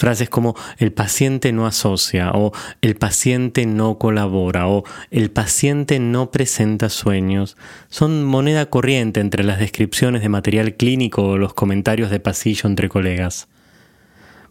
Frases 0.00 0.30
como 0.30 0.56
el 0.78 0.94
paciente 0.94 1.52
no 1.52 1.66
asocia 1.66 2.30
o 2.32 2.52
el 2.80 2.96
paciente 2.96 3.66
no 3.66 3.98
colabora 3.98 4.66
o 4.66 4.82
el 5.10 5.30
paciente 5.30 6.00
no 6.00 6.30
presenta 6.30 6.88
sueños 6.88 7.58
son 7.90 8.24
moneda 8.24 8.64
corriente 8.70 9.20
entre 9.20 9.44
las 9.44 9.58
descripciones 9.58 10.22
de 10.22 10.30
material 10.30 10.76
clínico 10.76 11.24
o 11.24 11.36
los 11.36 11.52
comentarios 11.52 12.10
de 12.10 12.18
pasillo 12.18 12.66
entre 12.66 12.88
colegas. 12.88 13.48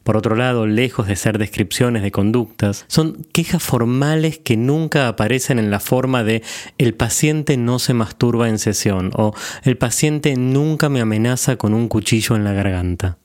Por 0.03 0.17
otro 0.17 0.35
lado, 0.35 0.67
lejos 0.67 1.07
de 1.07 1.15
ser 1.15 1.39
descripciones 1.39 2.03
de 2.03 2.11
conductas, 2.11 2.85
son 2.87 3.25
quejas 3.33 3.63
formales 3.63 4.37
que 4.37 4.55
nunca 4.55 5.07
aparecen 5.07 5.57
en 5.57 5.71
la 5.71 5.79
forma 5.79 6.23
de 6.23 6.43
el 6.77 6.93
paciente 6.93 7.57
no 7.57 7.79
se 7.79 7.95
masturba 7.95 8.49
en 8.49 8.59
sesión 8.59 9.09
o 9.15 9.33
el 9.63 9.77
paciente 9.77 10.35
nunca 10.35 10.89
me 10.89 11.01
amenaza 11.01 11.55
con 11.55 11.73
un 11.73 11.87
cuchillo 11.87 12.35
en 12.35 12.43
la 12.43 12.53
garganta. 12.53 13.18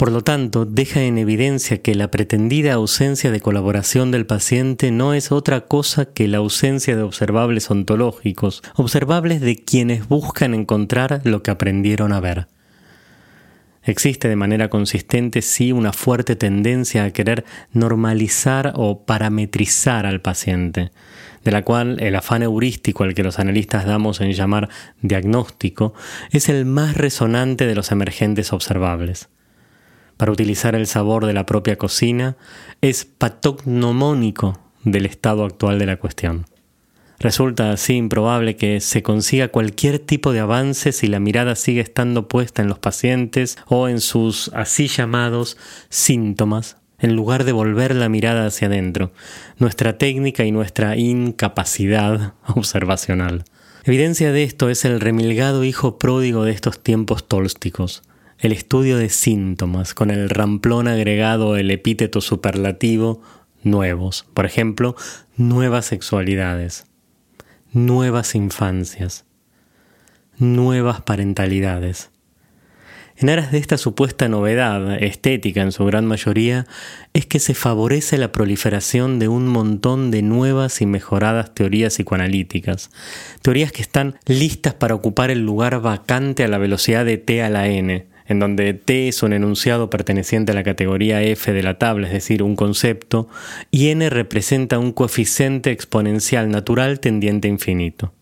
Por 0.00 0.12
lo 0.12 0.22
tanto, 0.22 0.64
deja 0.64 1.02
en 1.02 1.18
evidencia 1.18 1.82
que 1.82 1.94
la 1.94 2.10
pretendida 2.10 2.72
ausencia 2.72 3.30
de 3.30 3.42
colaboración 3.42 4.10
del 4.10 4.24
paciente 4.24 4.90
no 4.90 5.12
es 5.12 5.30
otra 5.30 5.66
cosa 5.66 6.06
que 6.06 6.26
la 6.26 6.38
ausencia 6.38 6.96
de 6.96 7.02
observables 7.02 7.70
ontológicos, 7.70 8.62
observables 8.76 9.42
de 9.42 9.56
quienes 9.56 10.08
buscan 10.08 10.54
encontrar 10.54 11.20
lo 11.24 11.42
que 11.42 11.50
aprendieron 11.50 12.14
a 12.14 12.20
ver. 12.20 12.46
Existe 13.82 14.30
de 14.30 14.36
manera 14.36 14.70
consistente 14.70 15.42
sí 15.42 15.70
una 15.70 15.92
fuerte 15.92 16.34
tendencia 16.34 17.04
a 17.04 17.10
querer 17.10 17.44
normalizar 17.74 18.72
o 18.76 19.04
parametrizar 19.04 20.06
al 20.06 20.22
paciente, 20.22 20.92
de 21.44 21.52
la 21.52 21.62
cual 21.62 22.00
el 22.00 22.16
afán 22.16 22.42
heurístico 22.42 23.04
al 23.04 23.12
que 23.12 23.22
los 23.22 23.38
analistas 23.38 23.84
damos 23.84 24.22
en 24.22 24.32
llamar 24.32 24.70
diagnóstico 25.02 25.92
es 26.32 26.48
el 26.48 26.64
más 26.64 26.96
resonante 26.96 27.66
de 27.66 27.74
los 27.74 27.92
emergentes 27.92 28.54
observables 28.54 29.28
para 30.20 30.32
utilizar 30.32 30.74
el 30.74 30.86
sabor 30.86 31.24
de 31.24 31.32
la 31.32 31.46
propia 31.46 31.78
cocina, 31.78 32.36
es 32.82 33.06
patognomónico 33.06 34.60
del 34.84 35.06
estado 35.06 35.46
actual 35.46 35.78
de 35.78 35.86
la 35.86 35.96
cuestión. 35.96 36.44
Resulta 37.18 37.72
así 37.72 37.94
improbable 37.94 38.54
que 38.54 38.82
se 38.82 39.02
consiga 39.02 39.48
cualquier 39.48 39.98
tipo 39.98 40.34
de 40.34 40.40
avance 40.40 40.92
si 40.92 41.06
la 41.06 41.20
mirada 41.20 41.56
sigue 41.56 41.80
estando 41.80 42.28
puesta 42.28 42.60
en 42.60 42.68
los 42.68 42.78
pacientes 42.78 43.56
o 43.66 43.88
en 43.88 43.98
sus 43.98 44.50
así 44.52 44.88
llamados 44.88 45.56
síntomas, 45.88 46.76
en 46.98 47.16
lugar 47.16 47.44
de 47.44 47.52
volver 47.52 47.96
la 47.96 48.10
mirada 48.10 48.44
hacia 48.44 48.68
adentro, 48.68 49.12
nuestra 49.56 49.96
técnica 49.96 50.44
y 50.44 50.52
nuestra 50.52 50.98
incapacidad 50.98 52.34
observacional. 52.46 53.44
Evidencia 53.84 54.32
de 54.32 54.42
esto 54.42 54.68
es 54.68 54.84
el 54.84 55.00
remilgado 55.00 55.64
hijo 55.64 55.98
pródigo 55.98 56.44
de 56.44 56.52
estos 56.52 56.82
tiempos 56.82 57.26
tólsticos, 57.26 58.02
el 58.40 58.52
estudio 58.52 58.96
de 58.96 59.10
síntomas, 59.10 59.94
con 59.94 60.10
el 60.10 60.30
ramplón 60.30 60.88
agregado 60.88 61.56
el 61.56 61.70
epíteto 61.70 62.20
superlativo 62.20 63.20
nuevos. 63.62 64.26
Por 64.32 64.46
ejemplo, 64.46 64.96
nuevas 65.36 65.86
sexualidades, 65.86 66.86
nuevas 67.72 68.34
infancias, 68.34 69.26
nuevas 70.38 71.02
parentalidades. 71.02 72.10
En 73.18 73.28
aras 73.28 73.52
de 73.52 73.58
esta 73.58 73.76
supuesta 73.76 74.30
novedad, 74.30 74.94
estética 75.02 75.60
en 75.60 75.72
su 75.72 75.84
gran 75.84 76.06
mayoría, 76.06 76.66
es 77.12 77.26
que 77.26 77.38
se 77.38 77.52
favorece 77.52 78.16
la 78.16 78.32
proliferación 78.32 79.18
de 79.18 79.28
un 79.28 79.46
montón 79.46 80.10
de 80.10 80.22
nuevas 80.22 80.80
y 80.80 80.86
mejoradas 80.86 81.52
teorías 81.52 81.92
psicoanalíticas, 81.92 82.90
teorías 83.42 83.72
que 83.72 83.82
están 83.82 84.18
listas 84.24 84.72
para 84.72 84.94
ocupar 84.94 85.30
el 85.30 85.44
lugar 85.44 85.82
vacante 85.82 86.44
a 86.44 86.48
la 86.48 86.56
velocidad 86.56 87.04
de 87.04 87.18
t 87.18 87.42
a 87.42 87.50
la 87.50 87.68
n, 87.68 88.06
en 88.30 88.38
donde 88.38 88.72
T 88.72 89.08
es 89.08 89.22
un 89.22 89.34
enunciado 89.34 89.90
perteneciente 89.90 90.52
a 90.52 90.54
la 90.54 90.62
categoría 90.62 91.22
F 91.22 91.52
de 91.52 91.62
la 91.62 91.78
tabla, 91.78 92.06
es 92.06 92.12
decir, 92.12 92.42
un 92.42 92.56
concepto, 92.56 93.28
y 93.70 93.88
N 93.88 94.08
representa 94.08 94.78
un 94.78 94.92
coeficiente 94.92 95.70
exponencial 95.70 96.48
natural 96.50 97.00
tendiente 97.00 97.48
a 97.48 97.50
infinito 97.50 98.14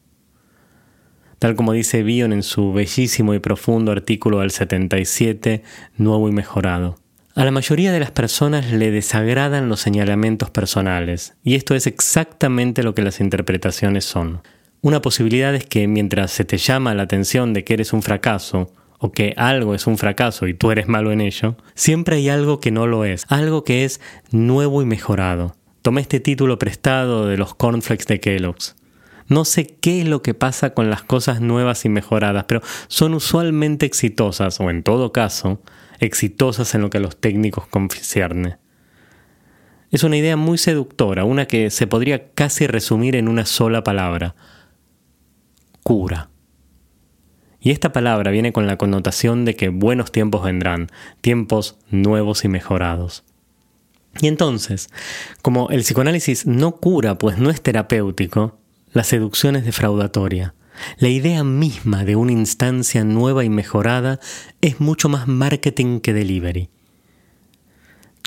tal 1.39 1.55
como 1.55 1.73
dice 1.73 2.03
Bion 2.03 2.33
en 2.33 2.43
su 2.43 2.73
bellísimo 2.73 3.35
y 3.35 3.39
profundo 3.39 3.93
artículo 3.93 4.41
al 4.41 4.51
77, 4.51 5.63
nuevo 5.97 6.29
y 6.29 6.33
mejorado. 6.33 6.97
A 7.35 7.45
la 7.45 7.53
mayoría 7.53 7.93
de 7.93 8.01
las 8.01 8.11
personas 8.11 8.73
le 8.73 8.91
desagradan 8.91 9.69
los 9.69 9.81
señalamientos 9.81 10.51
personales, 10.51 11.37
y 11.45 11.55
esto 11.55 11.75
es 11.75 11.87
exactamente 11.87 12.83
lo 12.83 12.95
que 12.95 13.03
las 13.03 13.21
interpretaciones 13.21 14.05
son. 14.05 14.41
Una 14.81 15.03
posibilidad 15.03 15.55
es 15.55 15.65
que 15.65 15.87
mientras 15.87 16.33
se 16.33 16.45
te 16.45 16.59
llama 16.59 16.95
la 16.95 17.05
atención 17.05 17.53
de 17.53 17.63
que 17.63 17.75
eres 17.75 17.93
un 17.93 18.03
fracaso, 18.03 18.73
o 18.99 19.13
que 19.13 19.35
algo 19.37 19.75
es 19.75 19.87
un 19.87 19.97
fracaso 19.97 20.47
y 20.47 20.55
tú 20.55 20.71
eres 20.71 20.89
malo 20.89 21.13
en 21.13 21.21
ello, 21.21 21.57
siempre 21.75 22.17
hay 22.17 22.29
algo 22.29 22.61
que 22.61 22.71
no 22.71 22.87
lo 22.87 23.05
es, 23.05 23.25
algo 23.29 23.65
que 23.65 23.85
es 23.85 24.01
nuevo 24.31 24.83
y 24.83 24.87
mejorado. 24.87 25.57
Tomé 25.83 26.01
este 26.01 26.21
título 26.21 26.59
prestado 26.59 27.27
de 27.27 27.37
los 27.37 27.55
cornflakes 27.55 28.07
de 28.07 28.21
Kellogg's. 28.21 28.77
No 29.29 29.45
sé 29.45 29.67
qué 29.67 30.01
es 30.01 30.09
lo 30.09 30.23
que 30.23 30.35
pasa 30.35 30.75
con 30.75 30.91
las 30.91 31.03
cosas 31.03 31.41
nuevas 31.41 31.85
y 31.85 31.89
mejoradas, 31.89 32.45
pero 32.49 32.63
son 32.89 33.15
usualmente 33.15 33.87
exitosas, 33.87 34.59
o 34.59 34.71
en 34.71 34.83
todo 34.83 35.13
caso, 35.13 35.63
exitosas 36.01 36.75
en 36.75 36.81
lo 36.81 36.91
que 36.91 36.99
a 36.99 37.01
los 37.01 37.21
técnicos 37.21 37.67
concierne. 37.67 38.57
Es 39.91 40.03
una 40.03 40.17
idea 40.17 40.37
muy 40.37 40.59
seductora, 40.59 41.25
una 41.25 41.47
que 41.47 41.71
se 41.71 41.87
podría 41.87 42.31
casi 42.33 42.67
resumir 42.67 43.17
en 43.17 43.29
una 43.29 43.47
sola 43.47 43.85
palabra. 43.85 44.35
Cura. 45.83 46.31
Y 47.69 47.71
esta 47.71 47.93
palabra 47.93 48.31
viene 48.31 48.51
con 48.51 48.67
la 48.67 48.79
connotación 48.79 49.45
de 49.45 49.55
que 49.55 49.69
buenos 49.69 50.11
tiempos 50.11 50.43
vendrán, 50.43 50.89
tiempos 51.21 51.77
nuevos 51.91 52.47
y 52.47 52.49
mejorados. 52.49 53.25
Y 54.23 54.29
entonces, 54.29 54.89
como 55.43 55.69
el 55.69 55.83
psicoanálisis 55.83 56.47
no 56.47 56.77
cura, 56.77 57.19
pues 57.19 57.37
no 57.37 57.51
es 57.51 57.61
terapéutico, 57.61 58.57
la 58.95 59.05
seducción 59.05 59.55
es 59.55 59.67
defraudatoria. 59.67 60.55
La 60.97 61.09
idea 61.09 61.45
misma 61.45 62.07
de 62.07 62.17
una 62.17 62.33
instancia 62.33 63.05
nueva 63.05 63.45
y 63.45 63.51
mejorada 63.51 64.19
es 64.63 64.81
mucho 64.81 65.11
más 65.11 65.29
marketing 65.29 66.01
que 66.01 66.15
delivery. 66.15 66.71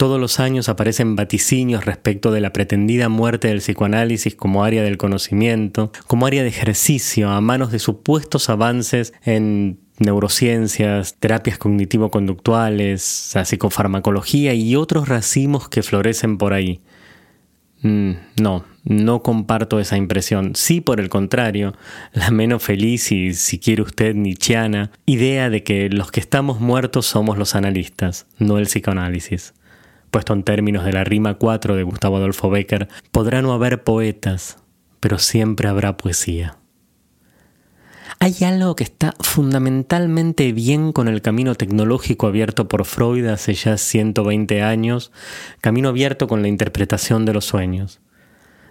Todos 0.01 0.19
los 0.19 0.39
años 0.39 0.67
aparecen 0.67 1.15
vaticinios 1.15 1.85
respecto 1.85 2.31
de 2.31 2.41
la 2.41 2.51
pretendida 2.51 3.07
muerte 3.07 3.49
del 3.49 3.59
psicoanálisis 3.59 4.33
como 4.33 4.63
área 4.63 4.81
del 4.81 4.97
conocimiento, 4.97 5.91
como 6.07 6.25
área 6.25 6.41
de 6.41 6.49
ejercicio 6.49 7.29
a 7.29 7.39
manos 7.39 7.71
de 7.71 7.77
supuestos 7.77 8.49
avances 8.49 9.13
en 9.23 9.77
neurociencias, 9.99 11.17
terapias 11.19 11.59
cognitivo-conductuales, 11.59 13.35
psicofarmacología 13.45 14.55
y 14.55 14.75
otros 14.75 15.07
racimos 15.07 15.69
que 15.69 15.83
florecen 15.83 16.39
por 16.39 16.53
ahí. 16.53 16.81
Mm, 17.83 18.13
no, 18.41 18.65
no 18.83 19.21
comparto 19.21 19.79
esa 19.79 19.97
impresión. 19.97 20.55
Sí, 20.55 20.81
por 20.81 20.99
el 20.99 21.09
contrario, 21.09 21.75
la 22.13 22.31
menos 22.31 22.63
feliz 22.63 23.11
y, 23.11 23.35
si 23.35 23.59
quiere 23.59 23.83
usted, 23.83 24.15
nichiana, 24.15 24.89
idea 25.05 25.51
de 25.51 25.61
que 25.61 25.89
los 25.89 26.09
que 26.09 26.21
estamos 26.21 26.59
muertos 26.59 27.05
somos 27.05 27.37
los 27.37 27.53
analistas, 27.53 28.25
no 28.39 28.57
el 28.57 28.65
psicoanálisis. 28.65 29.53
Puesto 30.11 30.33
en 30.33 30.43
términos 30.43 30.85
de 30.85 30.93
la 30.93 31.03
rima 31.03 31.35
4 31.35 31.75
de 31.75 31.83
Gustavo 31.83 32.17
Adolfo 32.17 32.49
Becker, 32.49 32.89
podrá 33.11 33.41
no 33.41 33.53
haber 33.53 33.83
poetas, 33.83 34.57
pero 34.99 35.17
siempre 35.17 35.69
habrá 35.69 35.97
poesía. 35.97 36.57
Hay 38.19 38.35
algo 38.43 38.75
que 38.75 38.83
está 38.83 39.15
fundamentalmente 39.19 40.51
bien 40.51 40.91
con 40.91 41.07
el 41.07 41.23
camino 41.23 41.55
tecnológico 41.55 42.27
abierto 42.27 42.67
por 42.67 42.85
Freud 42.85 43.25
hace 43.25 43.55
ya 43.55 43.77
120 43.77 44.61
años, 44.61 45.11
camino 45.59 45.89
abierto 45.89 46.27
con 46.27 46.43
la 46.43 46.47
interpretación 46.47 47.25
de 47.25 47.33
los 47.33 47.45
sueños. 47.45 47.99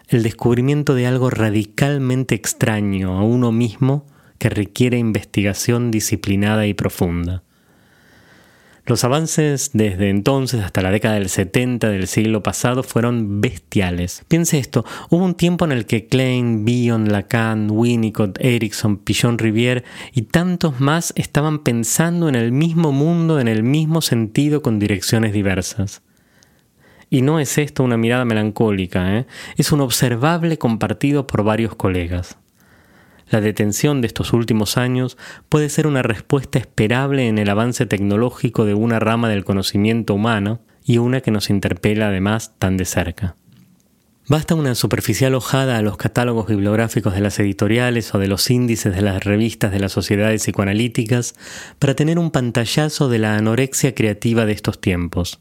El 0.06 0.22
descubrimiento 0.22 0.94
de 0.94 1.06
algo 1.06 1.30
radicalmente 1.30 2.34
extraño 2.34 3.18
a 3.18 3.24
uno 3.24 3.50
mismo 3.50 4.06
que 4.38 4.50
requiere 4.50 4.98
investigación 4.98 5.90
disciplinada 5.90 6.66
y 6.66 6.74
profunda. 6.74 7.42
Los 8.86 9.04
avances 9.04 9.70
desde 9.72 10.08
entonces 10.08 10.62
hasta 10.62 10.82
la 10.82 10.90
década 10.90 11.14
del 11.14 11.28
70 11.28 11.88
del 11.88 12.06
siglo 12.06 12.42
pasado 12.42 12.82
fueron 12.82 13.40
bestiales. 13.40 14.24
Piense 14.26 14.58
esto, 14.58 14.84
hubo 15.10 15.24
un 15.24 15.34
tiempo 15.34 15.64
en 15.64 15.72
el 15.72 15.86
que 15.86 16.06
Klein, 16.06 16.64
Bion, 16.64 17.12
Lacan, 17.12 17.70
Winnicott, 17.70 18.38
Erickson, 18.40 18.96
Pichon 18.96 19.38
Rivière 19.38 19.84
y 20.12 20.22
tantos 20.22 20.80
más 20.80 21.12
estaban 21.16 21.60
pensando 21.60 22.28
en 22.28 22.34
el 22.34 22.52
mismo 22.52 22.90
mundo, 22.90 23.38
en 23.38 23.48
el 23.48 23.62
mismo 23.62 24.00
sentido, 24.00 24.62
con 24.62 24.78
direcciones 24.78 25.32
diversas. 25.32 26.02
Y 27.10 27.22
no 27.22 27.40
es 27.40 27.58
esto 27.58 27.82
una 27.82 27.96
mirada 27.96 28.24
melancólica, 28.24 29.18
¿eh? 29.18 29.26
es 29.56 29.72
un 29.72 29.80
observable 29.80 30.58
compartido 30.58 31.26
por 31.26 31.42
varios 31.42 31.74
colegas. 31.74 32.38
La 33.30 33.40
detención 33.40 34.00
de 34.00 34.08
estos 34.08 34.32
últimos 34.32 34.76
años 34.76 35.16
puede 35.48 35.68
ser 35.68 35.86
una 35.86 36.02
respuesta 36.02 36.58
esperable 36.58 37.28
en 37.28 37.38
el 37.38 37.48
avance 37.48 37.86
tecnológico 37.86 38.64
de 38.64 38.74
una 38.74 38.98
rama 38.98 39.28
del 39.28 39.44
conocimiento 39.44 40.14
humano 40.14 40.60
y 40.84 40.98
una 40.98 41.20
que 41.20 41.30
nos 41.30 41.48
interpela 41.48 42.08
además 42.08 42.54
tan 42.58 42.76
de 42.76 42.84
cerca. 42.84 43.36
Basta 44.28 44.54
una 44.56 44.74
superficial 44.74 45.34
hojada 45.34 45.78
a 45.78 45.82
los 45.82 45.96
catálogos 45.96 46.48
bibliográficos 46.48 47.14
de 47.14 47.20
las 47.20 47.38
editoriales 47.38 48.12
o 48.14 48.18
de 48.18 48.28
los 48.28 48.50
índices 48.50 48.94
de 48.94 49.02
las 49.02 49.22
revistas 49.22 49.70
de 49.70 49.80
las 49.80 49.92
sociedades 49.92 50.42
psicoanalíticas 50.42 51.34
para 51.78 51.94
tener 51.94 52.18
un 52.18 52.32
pantallazo 52.32 53.08
de 53.08 53.18
la 53.18 53.36
anorexia 53.36 53.94
creativa 53.94 54.44
de 54.44 54.52
estos 54.52 54.80
tiempos 54.80 55.40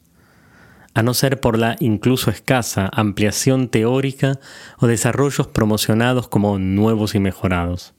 a 0.94 1.04
no 1.04 1.14
ser 1.14 1.40
por 1.40 1.58
la 1.58 1.76
incluso 1.80 2.32
escasa 2.32 2.90
ampliación 2.92 3.70
teórica 3.70 4.40
o 4.80 4.88
desarrollos 4.88 5.48
promocionados 5.48 6.28
como 6.28 6.60
nuevos 6.60 7.16
y 7.16 7.20
mejorados. 7.20 7.94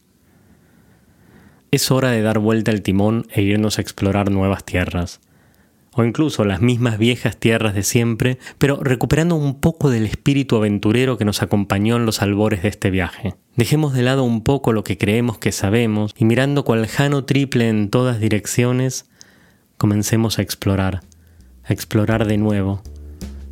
Es 1.70 1.90
hora 1.90 2.10
de 2.10 2.22
dar 2.22 2.38
vuelta 2.40 2.72
al 2.72 2.82
timón 2.82 3.26
e 3.30 3.42
irnos 3.42 3.78
a 3.78 3.80
explorar 3.82 4.30
nuevas 4.30 4.64
tierras, 4.64 5.20
o 5.92 6.02
incluso 6.02 6.44
las 6.44 6.60
mismas 6.60 6.98
viejas 6.98 7.36
tierras 7.36 7.74
de 7.74 7.84
siempre, 7.84 8.38
pero 8.58 8.76
recuperando 8.82 9.36
un 9.36 9.60
poco 9.60 9.88
del 9.88 10.06
espíritu 10.06 10.56
aventurero 10.56 11.16
que 11.16 11.24
nos 11.24 11.42
acompañó 11.42 11.96
en 11.96 12.06
los 12.06 12.22
albores 12.22 12.62
de 12.62 12.68
este 12.68 12.90
viaje. 12.90 13.34
Dejemos 13.54 13.92
de 13.94 14.02
lado 14.02 14.24
un 14.24 14.42
poco 14.42 14.72
lo 14.72 14.82
que 14.82 14.98
creemos 14.98 15.38
que 15.38 15.52
sabemos 15.52 16.12
y 16.18 16.24
mirando 16.24 16.64
cual 16.64 16.86
jano 16.88 17.24
triple 17.24 17.68
en 17.68 17.88
todas 17.88 18.18
direcciones, 18.18 19.06
comencemos 19.76 20.38
a 20.38 20.42
explorar 20.42 21.02
explorar 21.72 22.26
de 22.26 22.38
nuevo 22.38 22.82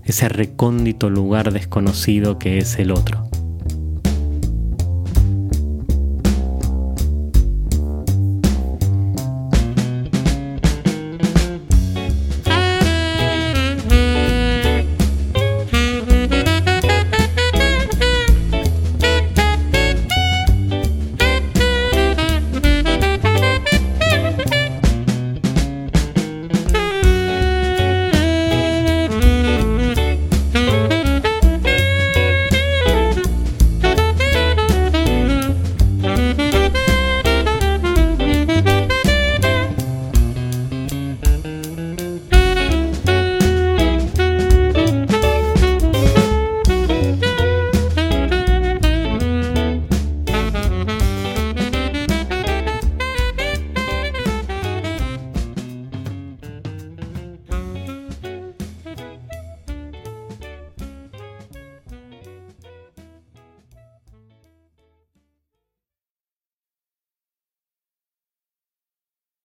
ese 0.05 0.29
recóndito 0.29 1.11
lugar 1.11 1.53
desconocido 1.53 2.39
que 2.39 2.59
es 2.59 2.79
el 2.79 2.91
otro. 2.93 3.28